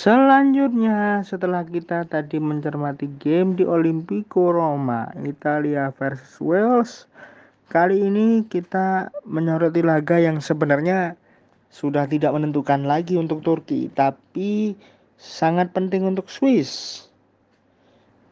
[0.00, 7.04] Selanjutnya, setelah kita tadi mencermati game di Olimpico Roma, Italia versus Wales,
[7.68, 11.20] kali ini kita menyoroti laga yang sebenarnya
[11.68, 14.72] sudah tidak menentukan lagi untuk Turki, tapi
[15.20, 17.04] sangat penting untuk Swiss.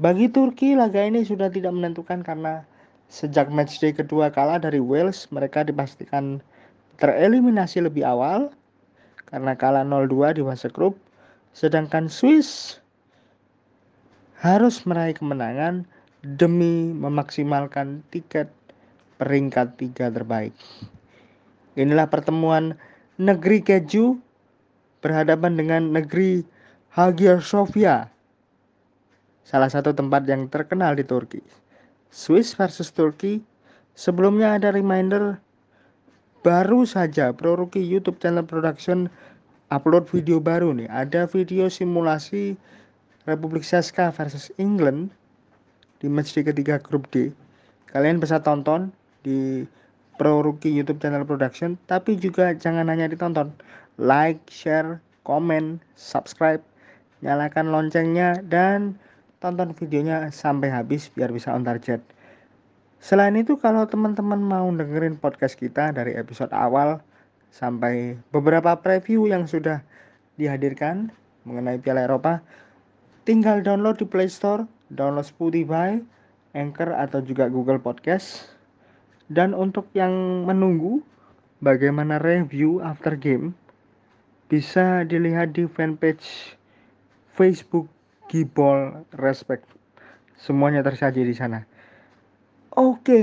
[0.00, 2.64] Bagi Turki, laga ini sudah tidak menentukan karena
[3.12, 6.40] sejak matchday kedua kalah dari Wales, mereka dipastikan
[6.96, 8.48] tereliminasi lebih awal
[9.28, 10.96] karena kalah 0-2 di fase grup
[11.50, 12.80] Sedangkan Swiss
[14.40, 15.84] harus meraih kemenangan
[16.24, 18.48] demi memaksimalkan tiket
[19.20, 20.56] peringkat tiga terbaik.
[21.76, 22.76] Inilah pertemuan
[23.20, 24.16] negeri keju
[25.04, 26.44] berhadapan dengan negeri
[26.92, 28.10] Hagia Sophia,
[29.44, 31.40] salah satu tempat yang terkenal di Turki.
[32.10, 33.40] Swiss versus Turki.
[33.94, 35.36] Sebelumnya ada reminder
[36.40, 39.12] baru saja Pro Rookie YouTube channel production
[39.70, 40.90] upload video baru nih.
[40.90, 42.58] Ada video simulasi
[43.24, 45.14] Republik Saska versus England
[46.02, 47.30] di match di ketiga grup D.
[47.90, 48.90] Kalian bisa tonton
[49.22, 49.64] di
[50.20, 53.54] Pro Rookie YouTube channel production, tapi juga jangan hanya ditonton.
[53.96, 56.60] Like, share, komen, subscribe,
[57.24, 58.96] nyalakan loncengnya dan
[59.40, 62.00] tonton videonya sampai habis biar bisa on target.
[63.00, 67.00] Selain itu kalau teman-teman mau dengerin podcast kita dari episode awal
[67.50, 69.82] sampai beberapa preview yang sudah
[70.38, 71.10] dihadirkan
[71.44, 72.40] mengenai Piala Eropa
[73.28, 76.00] tinggal download di Play Store, download Spotify,
[76.56, 78.50] Anchor atau juga Google Podcast.
[79.30, 81.04] Dan untuk yang menunggu
[81.62, 83.54] bagaimana review after game
[84.50, 86.58] bisa dilihat di fanpage
[87.38, 87.86] Facebook
[88.26, 89.62] Gibol Respect.
[90.34, 91.62] Semuanya tersaji di sana.
[92.74, 93.18] Oke,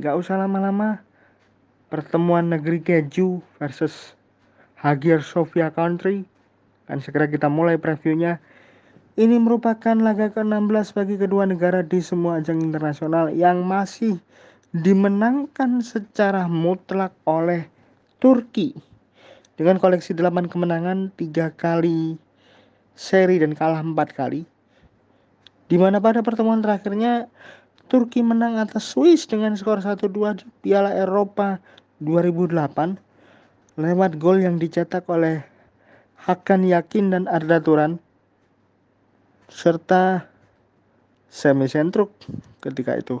[0.00, 1.04] nggak usah lama-lama
[1.90, 4.14] pertemuan negeri keju versus
[4.78, 6.24] Hagia Sophia Country.
[6.86, 8.38] Akan segera kita mulai previewnya.
[9.18, 14.16] Ini merupakan laga ke-16 bagi kedua negara di semua ajang internasional yang masih
[14.72, 17.66] dimenangkan secara mutlak oleh
[18.22, 18.72] Turki.
[19.58, 22.16] Dengan koleksi 8 kemenangan 3 kali
[22.96, 24.46] seri dan kalah 4 kali.
[25.68, 27.28] Di mana pada pertemuan terakhirnya
[27.90, 30.06] Turki menang atas Swiss dengan skor 1-2
[30.38, 31.58] di Piala Eropa
[32.00, 35.44] 2008 lewat gol yang dicetak oleh
[36.20, 37.96] Hakan Yakin dan Arda Turan
[39.48, 40.28] serta
[41.30, 42.12] Semi Sentruk
[42.60, 43.20] ketika itu.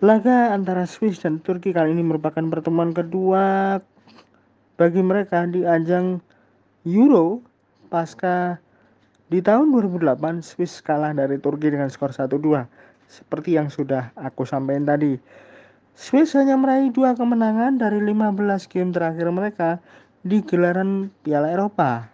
[0.00, 3.76] Laga antara Swiss dan Turki kali ini merupakan pertemuan kedua
[4.80, 6.24] bagi mereka di ajang
[6.88, 7.44] Euro
[7.92, 8.56] pasca
[9.28, 12.64] di tahun 2008 Swiss kalah dari Turki dengan skor 1-2
[13.12, 15.20] seperti yang sudah aku sampaikan tadi.
[16.00, 18.32] Swiss hanya meraih dua kemenangan dari 15
[18.72, 19.84] game terakhir mereka
[20.24, 22.08] di gelaran Piala Eropa.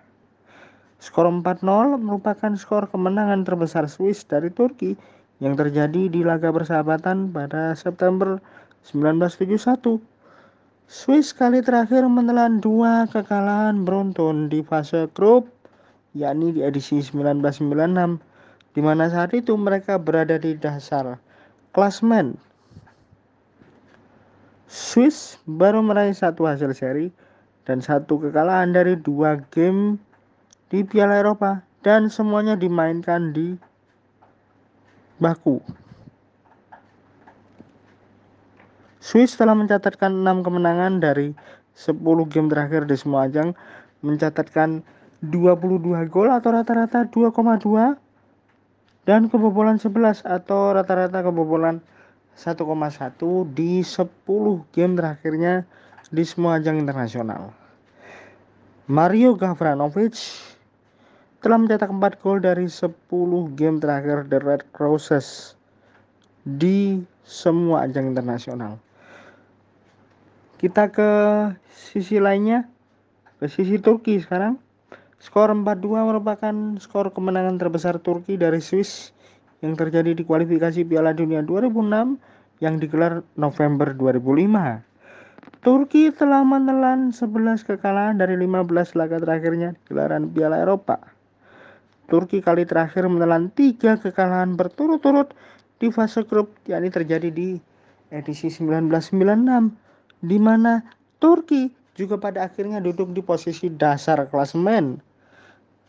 [0.98, 4.98] Skor 4-0 merupakan skor kemenangan terbesar Swiss dari Turki
[5.38, 8.42] yang terjadi di laga persahabatan pada September
[8.90, 10.02] 1971.
[10.90, 15.46] Swiss kali terakhir menelan dua kekalahan beruntun di fase grup,
[16.10, 18.18] yakni di edisi 1996,
[18.74, 21.22] di mana saat itu mereka berada di dasar
[21.70, 22.34] klasmen
[24.66, 27.14] Swiss baru meraih satu hasil seri
[27.62, 29.98] dan satu kekalahan dari dua game
[30.70, 33.54] di Piala Eropa dan semuanya dimainkan di
[35.22, 35.62] Baku.
[38.98, 41.30] Swiss telah mencatatkan 6 kemenangan dari
[41.78, 43.54] 10 game terakhir di semua ajang,
[44.02, 44.82] mencatatkan
[45.22, 47.94] 22 gol atau rata-rata 2,2
[49.06, 51.78] dan kebobolan 11 atau rata-rata kebobolan
[52.36, 52.60] 1,1
[53.56, 54.12] di 10
[54.76, 55.64] game terakhirnya
[56.12, 57.50] di semua ajang internasional.
[58.86, 60.14] Mario Gavranovic
[61.40, 62.92] telah mencetak 4 gol dari 10
[63.56, 65.56] game terakhir The Red Crosses
[66.44, 68.78] di semua ajang internasional.
[70.56, 71.10] Kita ke
[71.72, 72.68] sisi lainnya,
[73.42, 74.60] ke sisi Turki sekarang.
[75.16, 79.15] Skor 4-2 merupakan skor kemenangan terbesar Turki dari Swiss
[79.64, 82.18] yang terjadi di kualifikasi Piala Dunia 2006
[82.60, 84.84] yang digelar November 2005.
[85.64, 91.00] Turki telah menelan 11 kekalahan dari 15 laga terakhirnya di gelaran Piala Eropa.
[92.06, 95.34] Turki kali terakhir menelan 3 kekalahan berturut-turut
[95.82, 97.58] di fase grup yakni terjadi di
[98.14, 100.80] edisi 1996 di mana
[101.18, 105.00] Turki juga pada akhirnya duduk di posisi dasar klasemen.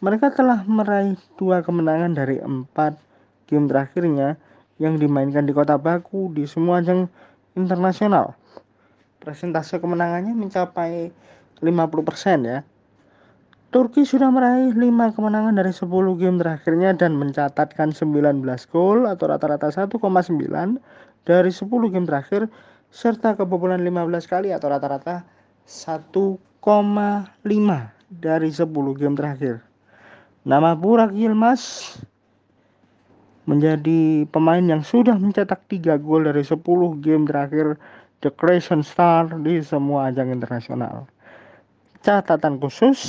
[0.02, 2.98] Mereka telah meraih dua kemenangan dari empat
[3.48, 4.36] game terakhirnya
[4.78, 7.10] yang dimainkan di kota Baku di semua ajang
[7.58, 8.38] internasional.
[9.24, 11.10] Presentase kemenangannya mencapai
[11.60, 12.62] 50% ya.
[13.68, 18.40] Turki sudah meraih 5 kemenangan dari 10 game terakhirnya dan mencatatkan 19
[18.72, 20.00] gol atau rata-rata 1,9
[21.28, 22.48] dari 10 game terakhir
[22.96, 25.28] serta kebobolan 15 kali atau rata-rata
[25.68, 26.40] 1,5
[28.08, 29.60] dari 10 game terakhir.
[30.48, 32.00] Nama Burak Yilmaz
[33.48, 36.60] menjadi pemain yang sudah mencetak 3 gol dari 10
[37.00, 37.80] game terakhir
[38.20, 41.08] The Creation Star di semua ajang internasional.
[42.04, 43.00] Catatan khusus,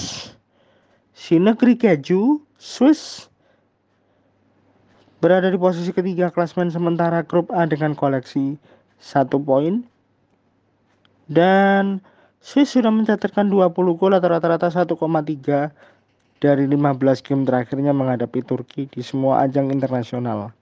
[1.18, 3.26] Si negeri keju, Swiss,
[5.18, 8.54] berada di posisi ketiga klasmen sementara grup A dengan koleksi
[9.02, 9.82] satu poin.
[11.26, 11.98] Dan
[12.38, 14.94] Swiss sudah mencatatkan 20 gol atau rata-rata 1,3
[16.38, 20.54] dari 15 game terakhirnya menghadapi Turki di semua ajang internasional.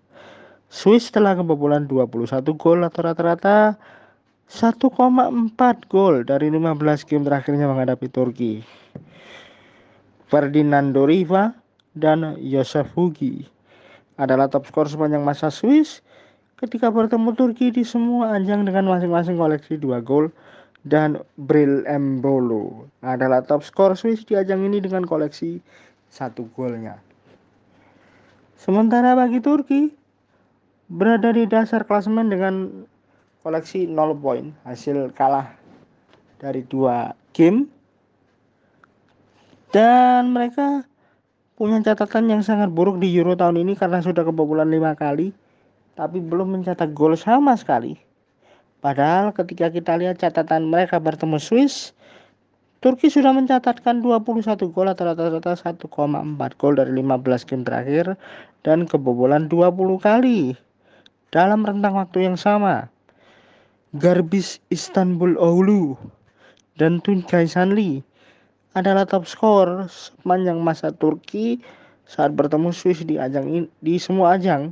[0.73, 3.79] Swiss telah kebobolan 21 gol atau rata-rata
[4.51, 4.83] 1,4
[5.87, 8.65] gol dari 15 game terakhirnya menghadapi Turki.
[10.27, 11.55] Ferdinando Riva,
[11.97, 13.49] dan Yosef Hugi
[14.21, 16.05] adalah top skor sepanjang masa Swiss
[16.61, 20.29] ketika bertemu Turki di semua ajang dengan masing-masing koleksi 2 gol
[20.87, 25.59] dan Bril Embolo adalah top skor Swiss di ajang ini dengan koleksi
[26.07, 27.03] satu golnya.
[28.55, 29.91] Sementara bagi Turki
[30.87, 32.87] berada di dasar klasemen dengan
[33.43, 35.51] koleksi 0 poin hasil kalah
[36.39, 37.67] dari dua game
[39.75, 40.87] dan mereka
[41.59, 45.33] punya catatan yang sangat buruk di Euro tahun ini karena sudah kebobolan lima kali,
[45.97, 48.06] tapi belum mencetak gol sama sekali.
[48.87, 51.91] Padahal ketika kita lihat catatan mereka bertemu Swiss,
[52.79, 55.91] Turki sudah mencatatkan 21 gol atau rata-rata 1,4
[56.55, 58.15] gol dari 15 game terakhir
[58.63, 60.55] dan kebobolan 20 kali
[61.35, 62.87] dalam rentang waktu yang sama.
[63.99, 65.99] Garbis Istanbul Oulu
[66.79, 68.07] dan Tuncay Sanli
[68.79, 71.59] adalah top skor sepanjang masa Turki
[72.07, 74.71] saat bertemu Swiss di ajang di semua ajang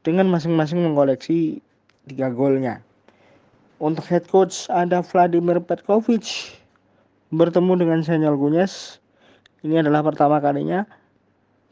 [0.00, 1.60] dengan masing-masing mengoleksi
[2.08, 2.87] tiga golnya.
[3.78, 6.50] Untuk head coach ada Vladimir Petkovic
[7.30, 8.98] bertemu dengan Senol Gunyes.
[9.62, 10.82] Ini adalah pertama kalinya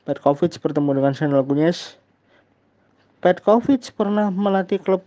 [0.06, 1.98] Petkovic bertemu dengan Senol Gunyes.
[3.18, 5.02] Petkovic pernah melatih klub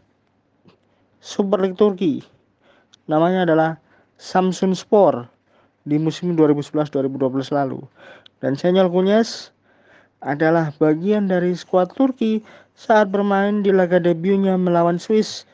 [1.23, 2.19] Super League Turki.
[3.07, 3.79] Namanya adalah
[4.19, 5.23] Samsun Spor
[5.87, 7.79] di musim 2011-2012 lalu.
[8.43, 9.55] Dan Senyol Kunyes
[10.19, 12.43] adalah bagian dari skuad Turki
[12.75, 15.47] saat bermain di laga debutnya melawan Swiss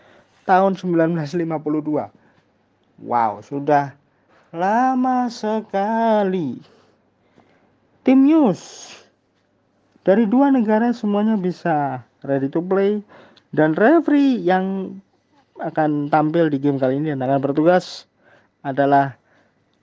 [0.45, 2.09] tahun 1952.
[3.03, 3.91] Wow, sudah
[4.55, 6.61] lama sekali.
[8.05, 8.93] Tim News
[10.05, 13.01] dari dua negara semuanya bisa ready to play
[13.51, 14.95] dan referee yang
[15.57, 18.05] akan tampil di game kali ini dan akan bertugas
[18.61, 19.17] adalah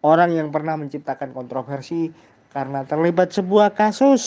[0.06, 2.14] orang yang pernah menciptakan kontroversi
[2.54, 4.22] karena terlibat sebuah kasus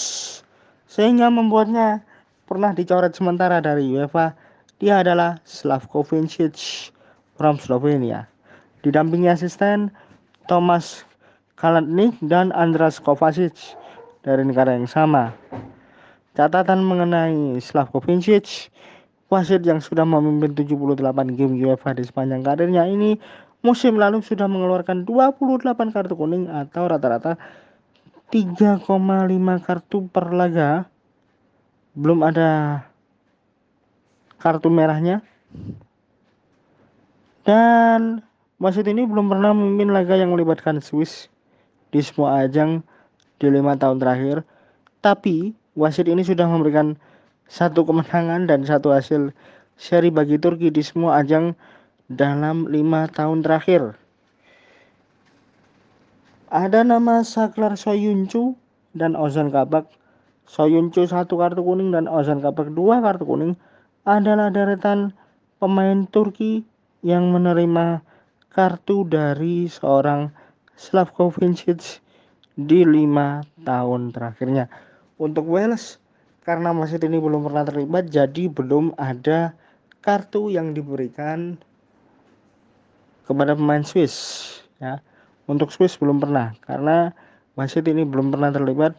[0.90, 2.02] sehingga membuatnya
[2.50, 4.34] pernah dicoret sementara dari UEFA.
[4.84, 6.92] Dia adalah Slavko Vincic
[7.40, 8.28] from Slovenia.
[8.84, 9.88] Didampingi asisten
[10.52, 11.08] Thomas
[11.56, 13.56] Kalatnik dan Andras Kovacic
[14.28, 15.32] dari negara yang sama.
[16.36, 18.68] Catatan mengenai Slavko Vincic,
[19.32, 21.00] wasit yang sudah memimpin 78
[21.40, 23.16] game UEFA di sepanjang karirnya ini
[23.64, 27.40] musim lalu sudah mengeluarkan 28 kartu kuning atau rata-rata
[28.28, 28.84] 3,5
[29.64, 30.84] kartu per laga.
[31.96, 32.84] Belum ada
[34.46, 35.26] kartu merahnya.
[37.42, 38.22] Dan
[38.62, 41.34] wasit ini belum pernah memimpin laga yang melibatkan Swiss
[41.90, 42.86] di semua ajang
[43.42, 44.46] di lima tahun terakhir.
[45.02, 46.94] Tapi wasit ini sudah memberikan
[47.50, 49.34] satu kemenangan dan satu hasil
[49.82, 51.58] seri bagi Turki di semua ajang
[52.14, 53.98] dalam lima tahun terakhir.
[56.54, 58.54] Ada nama Saklar Soyuncu
[58.94, 59.90] dan Ozan Kabak.
[60.46, 63.58] Soyuncu satu kartu kuning dan Ozan Kabak dua kartu kuning
[64.06, 65.12] adalah deretan
[65.58, 66.62] pemain Turki
[67.02, 68.06] yang menerima
[68.54, 70.32] kartu dari seorang
[70.78, 72.00] Slavko Vincic
[72.56, 74.72] di lima tahun terakhirnya.
[75.20, 76.00] Untuk Wales,
[76.46, 79.58] karena masih ini belum pernah terlibat, jadi belum ada
[80.06, 81.58] kartu yang diberikan
[83.26, 84.16] kepada pemain Swiss
[84.78, 85.02] ya
[85.50, 87.10] untuk Swiss belum pernah karena
[87.58, 88.94] wasit ini belum pernah terlibat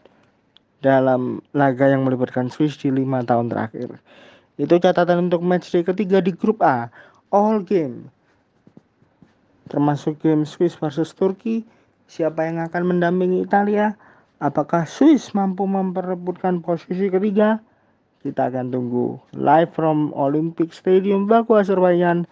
[0.82, 4.02] dalam laga yang melibatkan Swiss di lima tahun terakhir
[4.56, 6.88] itu catatan untuk match day ketiga di grup A
[7.32, 8.08] all game
[9.72, 11.64] termasuk game Swiss versus Turki
[12.06, 13.96] siapa yang akan mendampingi Italia
[14.40, 17.60] apakah Swiss mampu memperebutkan posisi ketiga
[18.26, 22.26] kita akan tunggu live from Olympic Stadium Baku Azerbaijan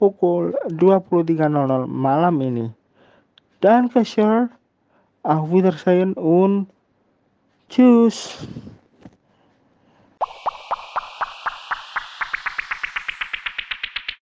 [0.00, 1.36] pukul 23.00
[1.84, 2.72] malam ini.
[3.60, 4.48] Dan ke share
[5.20, 6.72] Auf Wiedersehen und
[7.68, 8.40] tschüss.